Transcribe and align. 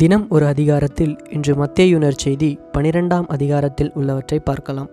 தினம் 0.00 0.24
ஒரு 0.28 0.44
அதிகாரத்தில் 0.46 1.12
இன்று 1.36 1.52
மத்தேயுனர் 1.60 2.18
செய்தி 2.22 2.48
பனிரெண்டாம் 2.74 3.26
அதிகாரத்தில் 3.34 3.90
உள்ளவற்றை 3.98 4.38
பார்க்கலாம். 4.48 4.90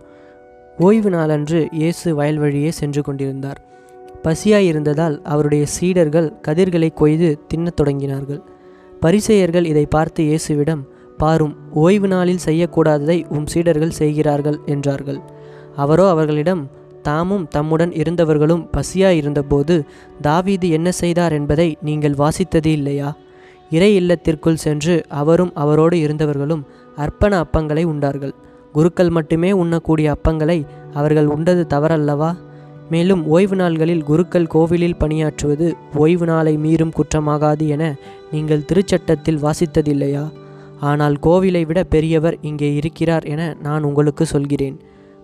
ஓய்வு 0.78 1.10
நாளன்று 1.10 1.60
இயேசு 1.80 2.08
வயல் 2.16 2.40
வழியே 2.44 2.72
சென்று 2.72 3.02
கொண்டிருந்தார். 3.02 3.60
பசியாயிருந்ததால் 4.26 5.16
அவருடைய 5.34 5.66
சீடர்கள் 5.76 6.28
கதிர்களை 6.48 6.90
கொய்து 7.02 7.30
தின்னத் 7.52 7.78
தொடங்கினார்கள். 7.82 8.42
பரிசெயர்கள் 9.04 9.70
இதை 9.72 9.86
பார்த்து 9.96 10.24
இயேசுவிடம் 10.24 10.84
பாரும் 11.18 11.54
ஓய்வு 11.84 12.10
நாளில் 12.14 12.44
செய்யக்கூடாததை 12.48 13.18
உம் 13.36 13.48
சீடர்கள் 13.54 13.98
செய்கிறார்கள் 14.00 14.60
என்றார்கள். 14.66 15.22
அவரோ 15.76 16.08
அவர்களிடம் 16.10 16.64
தாமும் 17.02 17.48
தம்முடன் 17.56 17.94
இருந்தவர்களும் 18.02 18.66
பசியாயிருந்தபோது 18.76 19.78
தாவீது 20.22 20.70
என்ன 20.70 20.90
செய்தார் 21.02 21.38
என்பதை 21.40 21.70
நீங்கள் 21.82 22.20
வாசித்தது 22.24 22.72
இல்லையா? 22.80 23.12
இறை 23.70 23.96
இல்லத்திற்குள் 23.96 24.56
சென்று 24.56 25.06
அவரும் 25.08 25.52
அவரோடு 25.54 25.98
இருந்தவர்களும் 25.98 26.64
அர்ப்பண 26.98 27.32
அப்பங்களை 27.44 27.84
உண்டார்கள். 27.84 28.34
குருக்கள் 28.74 29.10
மட்டுமே 29.10 29.52
உண்ணக்கூடிய 29.52 30.16
அப்பங்களை 30.16 30.66
அவர்கள் 30.94 31.28
உண்டது 31.28 31.66
தவறல்லவா? 31.70 32.36
மேலும் 32.90 33.28
ஓய்வு 33.28 33.56
நாள்களில் 33.56 34.04
குருக்கள் 34.04 34.48
கோவிலில் 34.48 35.00
பணியாற்றுவது 35.00 35.74
ஓய்வு 35.96 36.26
நாளை 36.26 36.58
மீறும் 36.58 36.94
குற்றமாகாது 37.00 37.68
என 37.68 37.96
நீங்கள் 38.32 38.68
திருச்சட்டத்தில் 38.72 39.42
வாசித்ததில்லையா? 39.42 40.26
ஆனால் 40.80 41.18
கோவிலை 41.22 41.66
விட 41.66 41.84
பெரியவர் 41.84 42.38
இங்கே 42.42 42.74
இருக்கிறார் 42.74 43.24
என 43.24 43.58
நான் 43.62 43.84
உங்களுக்கு 43.84 44.26
சொல்கிறேன். 44.26 44.80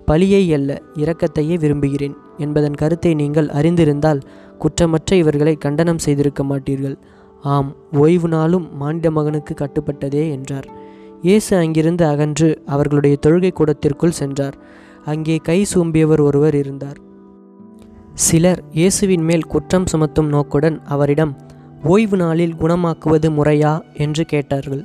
பழியை 0.05 0.53
அல்ல 0.53 0.81
இரக்கத்தையே 0.95 1.59
விரும்புகிறேன். 1.59 2.15
என்பதன் 2.37 2.73
கருத்தை 2.73 3.13
நீங்கள் 3.13 3.47
அறிந்திருந்தால் 3.47 4.21
குற்றமற்ற 4.59 5.15
இவர்களை 5.15 5.55
கண்டனம் 5.55 5.97
செய்திருக்க 5.97 6.43
மாட்டீர்கள். 6.43 6.97
ஆம் 7.43 7.75
ஓய்வு 7.91 8.27
நாளும் 8.27 8.77
மானிட 8.77 9.11
மகனுக்கு 9.11 9.53
கட்டுப்பட்டதே 9.53 10.29
என்றார். 10.31 10.67
இயேசு 11.21 11.57
அங்கிருந்து 11.57 12.05
அகன்று 12.05 12.63
அவர்களுடைய 12.65 13.17
தொழுகை 13.25 13.51
கூடத்திற்குள் 13.53 14.11
சென்றார். 14.11 14.57
அங்கே 15.05 15.35
கை 15.35 15.65
சூம்பியவர் 15.73 16.21
ஒருவர் 16.21 16.55
இருந்தார். 16.55 16.97
சிலர் 18.13 18.63
இயேசுவின் 18.71 19.23
மேல் 19.23 19.45
குற்றம் 19.45 19.83
சுமத்தும் 19.91 20.27
நோக்குடன் 20.27 20.81
அவரிடம் 20.83 21.37
ஓய்வு 21.83 22.17
நாளில் 22.17 22.55
குணமாக்குவது 22.59 23.29
முறையா? 23.29 23.81
என்று 23.93 24.25
கேட்டார்கள். 24.25 24.83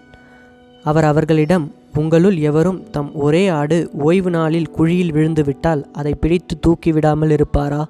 அவர் 0.85 1.05
அவர்களிடம் 1.05 1.73
உங்களுள் 1.95 2.37
எவரும் 2.37 2.91
தம் 2.91 3.15
ஒரே 3.15 3.49
ஆடு 3.49 3.91
ஓய்வு 3.93 4.31
நாளில் 4.31 4.71
குழியில் 4.71 5.13
விழுந்துவிட்டால் 5.13 5.85
அதை 5.93 6.15
பிடித்து 6.15 6.59
தூக்கி 6.61 6.93
விடாமல் 6.93 7.31
இருப்பாரா? 7.31 7.89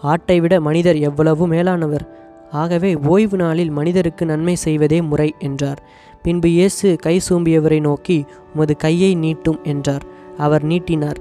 ஆட்டை 0.00 0.40
விட 0.40 0.60
மனிதர் 0.60 0.96
எவ்வளவு 0.96 1.46
மேலானவர்? 1.48 2.23
ஆகவே 2.54 2.90
ஓய்வு 2.96 3.36
நாளில் 3.36 3.70
மனிதருக்கு 3.70 4.24
நன்மை 4.26 4.54
செய்வதே 4.54 4.98
முறை 5.02 5.28
என்றார். 5.38 5.80
பின்பு 6.22 6.48
இயேசு 6.50 6.88
கை 6.96 7.16
சூம்பியவரை 7.28 7.80
நோக்கி 7.80 8.18
உமது 8.54 8.74
கையை 8.76 9.12
நீட்டும் 9.16 9.60
என்றார். 9.62 10.04
அவர் 10.36 10.64
நீட்டினார். 10.64 11.20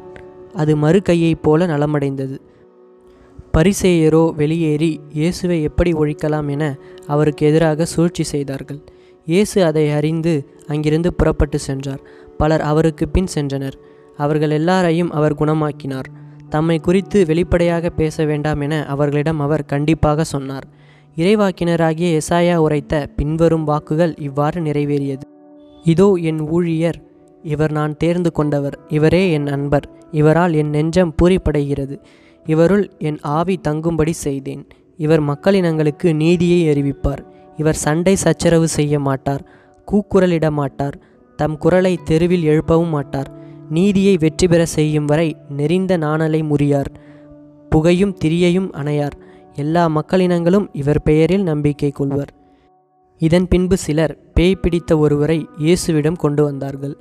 அது 0.53 0.73
மறு 0.75 1.01
கையைப் 1.01 1.43
போல 1.43 1.65
நலமடைந்தது. 1.65 2.37
பரிசேயரோ 3.57 4.23
வெளியேறி 4.35 4.91
இயேசுவை 5.13 5.57
எப்படி 5.61 5.91
ஒழிக்கலாம் 5.93 6.49
என 6.49 6.63
அவருக்கு 7.07 7.43
எதிராக 7.47 7.85
சூழ்ச்சி 7.85 8.23
செய்தார்கள். 8.23 8.79
இயேசு 9.27 9.57
அதை 9.63 9.85
அறிந்து 9.91 10.33
அங்கிருந்து 10.67 11.13
புறப்பட்டு 11.13 11.59
சென்றார். 11.59 12.01
பலர் 12.37 12.63
அவருக்கு 12.71 13.05
பின் 13.07 13.29
சென்றனர். 13.35 13.77
அவர்கள் 14.17 14.49
எல்லாரையும் 14.49 15.11
அவர் 15.11 15.35
குணமாக்கினார். 15.35 16.09
தம்மை 16.49 16.79
குறித்து 16.79 17.19
வெளிப்படையாக 17.25 17.89
பேச 17.89 18.25
வேண்டாம் 18.25 18.61
என 18.61 18.73
அவர்களிடம் 18.85 19.39
அவர் 19.39 19.65
கண்டிப்பாக 19.65 20.23
சொன்னார். 20.23 20.67
இறைவாக்கினராகிய 21.17 22.19
எசாயா 22.19 22.55
உரைத்த 22.55 22.93
பின்வரும் 23.15 23.65
வாக்குகள் 23.65 24.13
இவ்வாறு 24.17 24.59
நிறைவேறியது. 24.61 25.25
இதோ 25.85 26.07
என் 26.29 26.41
ஊழியர் 26.49 26.99
இவர் 27.43 27.71
நான் 27.71 27.93
தேர்ந்து 27.97 28.29
கொண்டவர் 28.31 28.75
இவரே 28.87 29.23
என் 29.31 29.47
அன்பர் 29.47 29.85
இவரால் 30.11 30.53
என் 30.53 30.69
நெஞ்சம் 30.69 31.13
பூரிப்படைகிறது 31.21 31.95
இவருள் 32.45 32.85
என் 32.99 33.19
ஆவி 33.31 33.55
தங்கும்படி 33.67 34.13
செய்தேன். 34.17 34.63
இவர் 34.95 35.21
மக்களினங்களுக்கு 35.21 36.07
நீதியை 36.13 36.59
அறிவிப்பார் 36.73 37.21
இவர் 37.57 37.75
சண்டை 37.75 38.15
சச்சரவு 38.15 38.67
செய்ய 38.67 38.99
மாட்டார் 38.99 39.43
கூக்குரலிட 39.87 40.47
மாட்டார் 40.51 40.95
தம் 41.39 41.57
குரலை 41.57 41.93
தெருவில் 42.03 42.43
எழுப்பவும் 42.43 42.89
மாட்டார் 42.89 43.29
நீதியை 43.69 44.15
வெற்றி 44.17 44.47
பெற 44.47 44.61
செய்யும் 44.65 45.05
வரை 45.05 45.29
நெறிந்த 45.49 45.93
நாணலை 45.97 46.41
முறியார் 46.43 46.89
புகையும் 47.71 48.15
திரியையும் 48.23 48.69
அணையார் 48.71 49.15
எல்லா 49.55 49.89
மக்களினங்களும் 49.89 50.67
இவர் 50.71 51.01
பெயரில் 51.01 51.43
நம்பிக்கை 51.43 51.91
கொள்வர். 51.91 52.31
இதன் 53.21 53.47
பின்பு 53.47 53.77
சிலர் 53.77 54.17
பேய் 54.33 54.61
பிடித்த 54.61 54.97
ஒருவரை 54.97 55.47
இயேசுவிடம் 55.59 56.15
கொண்டு 56.15 56.43
வந்தார்கள். 56.43 56.95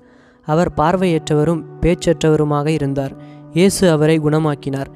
அவர் 0.46 0.70
பார்வையற்றவரும் 0.76 1.62
பேச்சற்றவருமாக 1.80 2.66
இருந்தார். 2.66 3.14
இயேசு 3.52 3.90
அவரை 3.90 4.20
குணமாக்கினார். 4.20 4.90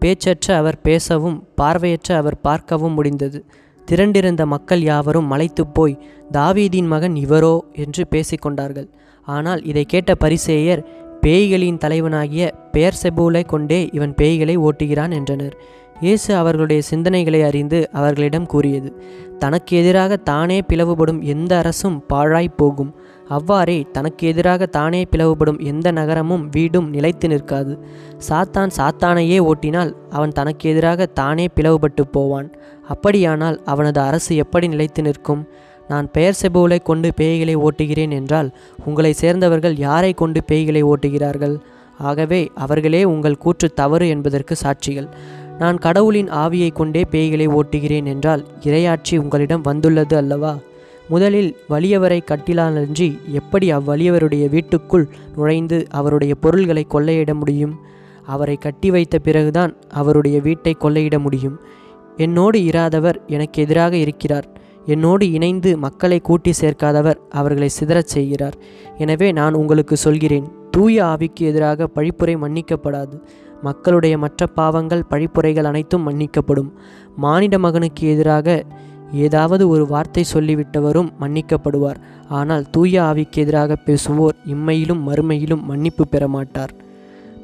பேச்சற்ற 0.00 0.56
அவர் 0.56 0.78
பேசவும் 0.80 1.46
பார்வையற்ற 1.54 2.16
அவர் 2.16 2.40
பார்க்கவும் 2.40 2.92
முடிந்தது. 2.92 3.44
திரண்டிருந்த 3.88 4.46
மக்கள் 4.46 4.82
யாவரும் 4.82 5.30
மலைத்துப் 5.32 5.74
போய் 5.74 6.00
தாவீதின் 6.32 6.86
மகன் 6.86 7.16
இவரோ 7.16 7.58
என்று 7.72 8.06
பேசிக்கொண்டார்கள் 8.10 8.88
ஆனால் 9.28 9.62
இதை 9.62 9.84
கேட்ட 9.84 10.14
பரிசேயர் 10.14 10.82
பேய்களின் 11.20 11.78
தலைவனாகிய 11.78 12.44
பெயர் 12.72 12.98
செபூலை 13.02 13.46
கொண்டே 13.46 13.88
இவன் 13.92 14.14
பேய்களை 14.18 14.54
ஓட்டுகிறான் 14.58 15.12
என்றனர். 15.12 15.56
இயேசு 16.00 16.30
அவர்களுடைய 16.36 16.80
சிந்தனைகளை 16.90 17.40
அறிந்து 17.46 17.78
அவர்களிடம் 17.92 18.46
கூறியது 18.46 18.90
தனக்கு 19.38 19.72
எதிராக 19.76 20.16
தானே 20.16 20.56
பிளவுபடும் 20.68 21.20
எந்த 21.32 21.52
அரசும் 21.56 21.96
பாழாய் 22.06 22.56
போகும். 22.56 22.92
அவ்வாறே 23.28 23.76
தனக்கு 23.92 24.22
எதிராக 24.26 24.66
தானே 24.66 25.00
பிளவுபடும் 25.10 25.58
எந்த 25.62 25.88
நகரமும் 25.90 26.44
வீடும் 26.48 26.88
நிலைத்து 26.90 27.28
நிற்காது. 27.28 27.74
சாத்தான் 28.28 28.72
சாத்தானையே 28.78 29.38
ஓட்டினால் 29.50 29.92
அவன் 30.10 30.36
தனக்கு 30.38 30.70
எதிராக 30.70 31.06
தானே 31.06 31.46
பிளவுபட்டு 31.56 32.04
போவான். 32.10 32.48
அப்படியானால் 32.88 33.58
அவனது 33.64 34.00
அரசு 34.00 34.36
எப்படி 34.36 34.68
நிலைத்து 34.68 35.02
நிற்கும்? 35.02 35.42
நான் 35.88 36.08
பெயர் 36.10 36.40
செபுலை 36.42 36.78
கொண்டு 36.82 37.08
பேய்களை 37.20 37.56
ஓட்டுகிறேன் 37.66 38.10
என்றால் 38.10 38.50
உங்களை 38.84 39.12
சேர்ந்தவர்கள் 39.12 39.76
யாரை 39.76 40.12
கொண்டு 40.12 40.42
பேய்களை 40.48 40.82
ஓட்டுகிறார்கள்? 40.84 41.56
ஆகவே 41.98 42.50
அவர்களே 42.54 43.04
உங்கள் 43.04 43.36
கூற்று 43.36 43.68
தவறு 43.72 44.08
என்பதற்கு 44.08 44.54
சாட்சிகள். 44.62 45.08
நான் 45.60 45.78
கடவுளின் 45.78 46.28
ஆவியை 46.32 46.72
கொண்டே 46.72 47.02
பேய்களை 47.10 47.46
ஓட்டுகிறேன் 47.48 48.04
என்றால் 48.04 48.46
இரையாட்சி 48.60 49.16
உங்களிடம் 49.16 49.60
வந்துள்ளது 49.60 50.16
அல்லவா? 50.16 50.56
முதலில் 51.08 51.56
வலியவரை 51.70 52.18
கட்டிலானன்றி 52.24 53.08
எப்படி 53.28 53.72
அவ்வலியவருடைய 53.72 54.48
வீட்டுக்குள் 54.48 55.08
நுழைந்து 55.36 55.86
அவருடைய 55.90 56.34
பொருள்களை 56.34 56.86
கொள்ளையிட 56.90 57.34
முடியும்? 57.34 57.74
அவரை 58.26 58.56
கட்டி 58.56 58.90
வைத்த 58.90 59.18
பிறகுதான் 59.18 59.76
அவருடைய 59.90 60.40
வீட்டை 60.40 60.76
கொள்ளையிட 60.80 61.18
முடியும். 61.18 61.58
என்னோடு 62.16 62.58
இராதவர் 62.58 63.18
எனக்கு 63.26 63.62
எதிராக 63.62 63.96
இருக்கிறார். 63.96 64.48
என்னோடு 64.86 65.30
இணைந்து 65.30 65.76
மக்களை 65.76 66.20
கூட்டி 66.20 66.52
சேர்க்காதவர் 66.60 67.20
அவர்களை 67.30 67.68
சிதறச் 67.80 68.12
செய்கிறார். 68.14 68.56
எனவே 68.98 69.32
நான் 69.32 69.54
உங்களுக்கு 69.54 69.96
சொல்கிறேன் 69.96 70.48
தூய 70.70 71.04
ஆவிக்கு 71.04 71.40
எதிராக 71.40 71.88
பழிப்புரை 71.94 72.36
மன்னிக்கப்படாது. 72.36 73.16
மக்களுடைய 73.62 74.18
மற்ற 74.18 74.46
பாவங்கள் 74.58 75.08
பழிப்புரைகள் 75.08 75.64
அனைத்தும் 75.64 76.06
மன்னிக்கப்படும். 76.08 76.70
மானிட 77.16 77.54
மகனுக்கு 77.58 78.02
எதிராக 78.08 78.64
ஏதாவது 79.26 79.64
ஒரு 79.68 79.84
வார்த்தை 79.86 80.24
சொல்லிவிட்டவரும் 80.34 81.10
மன்னிக்கப்படுவார். 81.20 81.98
ஆனால் 82.28 82.64
தூய 82.70 83.02
ஆவிக்கு 83.02 83.38
எதிராக 83.44 83.76
பேசுவோர் 83.86 84.36
இம்மையிலும் 84.46 85.02
மறுமையிலும் 85.08 85.64
மன்னிப்பு 85.64 86.04
பெற 86.08 86.28
மாட்டார் 86.28 86.74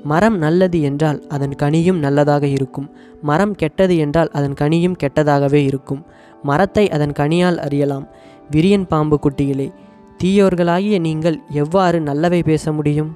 மரம் 0.05 0.37
நல்லது 0.39 0.79
என்றால் 0.81 1.19
அதன் 1.29 1.55
கனியும் 1.55 1.99
நல்லதாக 1.99 2.45
இருக்கும். 2.47 2.87
மரம் 3.23 3.55
கெட்டது 3.55 3.95
என்றால் 3.97 4.31
அதன் 4.33 4.55
கனியும் 4.55 4.97
கெட்டதாகவே 5.03 5.61
இருக்கும். 5.65 6.03
மரத்தை 6.43 6.85
அதன் 6.91 7.15
கனியால் 7.19 7.59
அறியலாம். 7.59 8.07
விரியன் 8.51 8.87
பாம்பு 8.87 9.17
குட்டிகளே 9.19 9.69
தீயோர்களாகிய 10.23 10.97
நீங்கள் 11.01 11.39
எவ்வாறு 11.63 11.99
நல்லவை 12.01 12.41
பேச 12.43 12.73
முடியும்? 12.73 13.11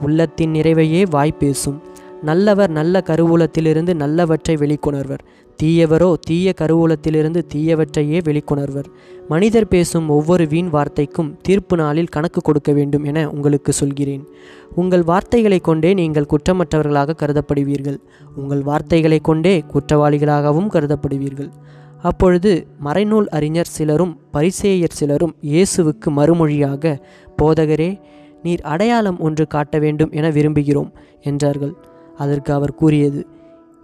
உள்ளத்தின் 0.00 0.52
நிறைவையே 0.52 1.02
வாய் 1.10 1.38
பேசும். 1.38 1.78
நல்லவர் 2.28 2.72
நல்ல 2.78 3.02
கருவூலத்திலிருந்து 3.08 3.92
நல்லவற்றை 4.02 4.54
வெளிக்கொணர்வர். 4.62 5.22
தீயவரோ 5.58 6.08
தீய 6.28 6.52
கருவூலத்திலிருந்து 6.60 7.40
தீயவற்றையே 7.52 8.18
வெளிக்கொணர்வர். 8.28 8.88
மனிதர் 9.28 9.68
பேசும் 9.68 10.06
ஒவ்வொரு 10.08 10.44
வீண் 10.52 10.70
வார்த்தைக்கும் 10.76 11.30
தீர்ப்பு 11.46 11.74
நாளில் 11.76 12.10
கணக்கு 12.16 12.40
கொடுக்க 12.40 12.72
வேண்டும் 12.72 13.04
என 13.04 13.18
உங்களுக்கு 13.30 13.72
சொல்கிறேன். 13.72 14.24
உங்கள் 14.74 15.04
வார்த்தைகளை 15.10 15.60
கொண்டே 15.60 15.90
நீங்கள் 16.00 16.30
குற்றமற்றவர்களாக 16.32 17.16
கருதப்படுவீர்கள். 17.22 17.98
உங்கள் 18.36 18.62
வார்த்தைகளை 18.70 19.20
கொண்டே 19.20 19.54
குற்றவாளிகளாகவும் 19.74 20.72
கருதப்படுவீர்கள். 20.74 21.50
அப்பொழுது 22.10 22.50
மறைநூல் 22.86 23.28
அறிஞர் 23.36 23.74
சிலரும் 23.76 24.12
பரிசேயர் 24.34 24.98
சிலரும் 24.98 25.34
இயேசுவுக்கு 25.52 26.08
மறுமொழியாக 26.18 26.96
போதகரே 27.42 27.90
நீர் 28.42 28.62
அடையாளம் 28.72 29.18
ஒன்று 29.26 29.44
காட்ட 29.46 29.74
வேண்டும் 29.84 30.10
என 30.10 30.28
விரும்புகிறோம் 30.30 30.90
என்றார்கள். 31.22 31.74
அதற்கு 32.18 32.52
அவர் 32.52 32.74
கூறியது 32.74 33.26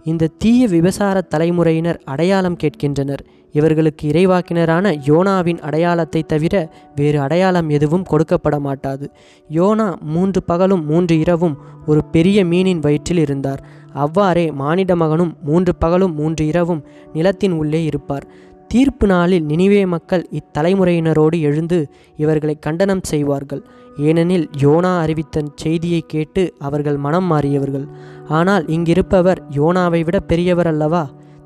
இந்த 0.03 0.29
தீய 0.37 0.67
விபசார 0.67 1.21
தலைமுறையினர் 1.21 2.01
அடையாளம் 2.05 2.55
கேட்கின்றனர். 2.55 3.23
இவர்களுக்கு 3.53 4.11
இறைவாக்கினரான 4.11 4.93
யோனாவின் 5.05 5.59
அடையாளத்தை 5.59 6.23
தவிர 6.23 6.73
வேறு 6.95 7.19
அடையாளம் 7.19 7.69
எதுவும் 7.69 8.05
கொடுக்கப்பட 8.11 8.59
மாட்டாது. 8.59 9.11
யோனா 9.51 10.01
மூன்று 10.01 10.43
பகலும் 10.43 10.85
மூன்று 10.85 11.19
இரவும் 11.19 11.57
ஒரு 11.87 12.03
பெரிய 12.03 12.45
மீனின் 12.45 12.79
வயிற்றில் 12.79 13.17
இருந்தார். 13.17 13.63
அவ்வாறே 13.93 14.51
மானிட 14.51 14.95
மகனும் 14.95 15.33
மூன்று 15.43 15.75
பகலும் 15.75 16.15
மூன்று 16.15 16.45
இரவும் 16.45 16.83
நிலத்தின் 17.13 17.51
உள்ளே 17.51 17.83
இருப்பார். 17.83 18.27
தீர்ப்பு 18.71 19.07
நாளில் 19.07 19.45
நினிவே 19.45 19.87
மக்கள் 19.87 20.27
இத்தலைமுறையினரோடு 20.39 21.39
எழுந்து 21.39 21.89
இவர்களை 22.17 22.59
கண்டனம் 22.59 23.01
செய்வார்கள். 23.01 23.61
ஏனெனில் 23.97 24.45
யோனா 24.61 24.91
அறிவித்த 24.99 25.43
செய்தியை 25.55 26.03
கேட்டு 26.07 26.53
அவர்கள் 26.59 26.97
மனம் 26.97 27.31
மாறியவர்கள். 27.31 27.87
ஆனால் 28.27 28.65
இங்கிருப்பவர் 28.67 29.41
யோனாவை 29.55 30.01
விட 30.03 30.19
பெரியவர் 30.19 30.67
அல்லவா? 30.67 31.03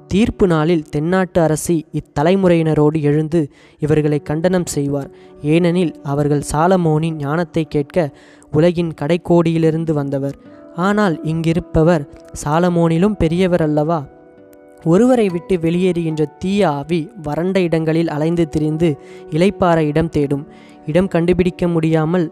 தீர்ப்பு 0.08 0.48
நாளில் 0.48 0.88
தென்னாட்டு 0.90 1.42
அரசி 1.42 1.86
இத்தலைமுறையினரோடு 2.00 3.02
எழுந்து 3.02 3.42
இவர்களை 3.80 4.20
கண்டனம் 4.22 4.66
செய்வார். 4.66 5.10
ஏனெனில் 5.42 5.94
அவர்கள் 6.04 6.48
சாலமோனின் 6.52 7.18
ஞானத்தை 7.18 7.64
கேட்க 7.68 8.10
உலகின் 8.52 8.94
கடைக்கோடியிலிருந்து 9.02 9.92
வந்தவர். 9.92 10.36
ஆனால் 10.76 11.16
இங்கிருப்பவர் 11.24 12.06
சாலமோனிலும் 12.44 13.18
பெரியவர் 13.18 13.62
அல்லவா? 13.62 14.00
ஒருவரை 14.86 15.28
விட்டு 15.30 15.56
வெளியேறுகின்ற 15.58 16.24
தீய 16.38 16.62
ஆவி 16.70 17.02
வறண்ட 17.24 17.60
இடங்களில் 17.60 18.10
அலைந்து 18.10 18.44
திரிந்து 18.50 18.90
இலைப்பாற 19.30 19.78
இடம் 19.92 20.10
தேடும். 20.10 20.48
இடம் 20.86 21.08
கண்டுபிடிக்க 21.08 21.68
முடியாமல் 21.68 22.26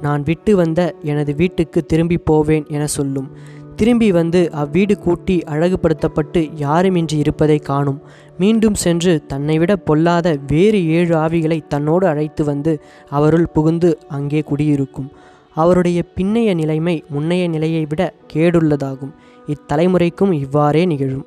நான் 0.00 0.22
விட்டு 0.22 0.52
வந்த 0.56 0.80
எனது 1.02 1.34
வீட்டுக்கு 1.34 1.80
திரும்பி 1.84 2.18
போவேன் 2.18 2.66
என 2.68 2.86
சொல்லும். 2.86 3.30
திரும்பி 3.76 4.08
வந்து 4.12 4.40
அவ்வீடு 4.62 4.94
கூட்டி 4.98 5.36
அழகுபடுத்தப்பட்டு 5.46 6.40
யாருமின்றி 6.56 7.16
இருப்பதை 7.18 7.58
காணும். 7.58 8.00
மீண்டும் 8.38 8.74
சென்று 8.74 9.12
தன்னை 9.26 9.56
விட 9.58 9.72
பொல்லாத 9.76 10.36
வேறு 10.46 10.80
ஏழு 10.88 11.14
ஆவிகளை 11.16 11.58
தன்னோடு 11.68 12.06
அழைத்து 12.06 12.44
வந்து 12.44 12.74
அவருள் 13.10 13.46
புகுந்து 13.46 13.90
அங்கே 14.08 14.40
குடியிருக்கும். 14.40 15.08
அவருடைய 15.54 16.00
பின்னைய 16.16 16.54
நிலைமை 16.54 16.96
முன்னைய 17.10 17.44
நிலையை 17.48 17.84
விட 17.86 18.02
கேடுள்ளதாகும். 18.34 19.12
இத்தலைமுறைக்கும் 19.46 20.32
இவ்வாறே 20.32 20.84
நிகழும். 20.84 21.26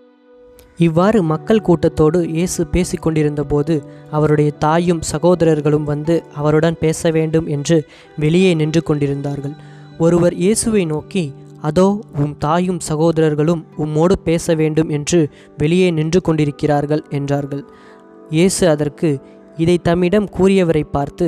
இவ்வாறு 0.86 1.20
மக்கள் 1.24 1.66
கூட்டத்தோடு 1.68 2.20
இயேசு 2.36 2.62
பேசிக்கொண்டிருந்தபோது 2.74 3.74
அவருடைய 4.12 4.52
தாயும் 4.64 5.02
சகோதரர்களும் 5.02 5.84
வந்து 5.84 6.16
அவருடன் 6.34 6.78
பேச 6.80 7.12
வேண்டும் 7.12 7.48
என்று 7.48 7.78
வெளியே 8.18 8.52
நின்று 8.54 8.82
கொண்டிருந்தார்கள். 8.84 9.56
ஒருவர் 9.98 10.36
இயேசுவை 10.44 10.84
நோக்கி 10.86 11.24
அதோ 11.62 11.88
உம் 12.22 12.36
தாயும் 12.38 12.80
சகோதரர்களும் 12.80 13.62
உம்மோடு 13.78 14.16
பேச 14.24 14.56
வேண்டும் 14.56 14.90
என்று 14.90 15.20
வெளியே 15.58 15.92
நின்று 15.92 16.22
கொண்டிருக்கிறார்கள் 16.22 17.04
என்றார்கள். 17.10 17.64
இயேசு 18.30 18.64
அதற்கு 18.68 19.10
இதை 19.58 19.78
தம்மிடம் 19.84 20.28
கூறியவரை 20.38 20.84
பார்த்து 20.92 21.28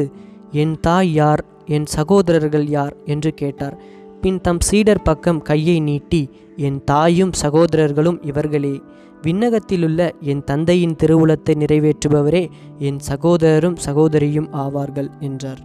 என் 0.63 0.75
தாய் 0.79 1.11
யார்? 1.13 1.43
என் 1.67 1.87
சகோதரர்கள் 1.95 2.65
யார்? 2.67 2.95
என்று 3.05 3.31
கேட்டார். 3.33 3.75
பின் 4.23 4.41
தம் 4.41 4.59
சீடர் 4.59 5.01
பக்கம் 5.01 5.41
கையை 5.41 5.79
நீட்டி 5.79 6.29
என் 6.57 6.83
தாயும் 6.83 7.31
சகோதரர்களும் 7.31 8.19
இவர்களே 8.25 8.81
விண்ணகத்திலுள்ள 9.21 9.99
என் 10.21 10.43
தந்தையின் 10.43 10.95
திருவுளத்தை 11.01 11.53
நிறைவேற்றுபவரே 11.63 12.41
என் 12.79 12.99
சகோதரரும் 13.09 13.77
சகோதரியும் 13.85 14.49
ஆவார்கள் 14.53 15.09
என்றார். 15.19 15.61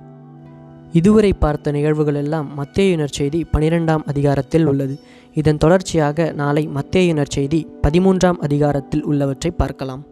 இதுவரை 0.93 1.33
பார்த்த 1.33 1.73
நிகழ்வுகளெல்லாம் 1.73 2.49
மத்தேயுனர் 2.59 3.17
செய்தி 3.19 3.47
பனிரெண்டாம் 3.53 4.05
அதிகாரத்தில் 4.07 4.67
உள்ளது. 4.67 4.99
இதன் 5.35 5.57
தொடர்ச்சியாக 5.57 6.33
நாளை 6.33 6.69
மத்தேயுனர் 6.69 7.35
செய்தி 7.37 7.67
பதிமூன்றாம் 7.83 8.39
அதிகாரத்தில் 8.39 9.05
உள்ளவற்றை 9.05 9.51
பார்க்கலாம். 9.51 10.05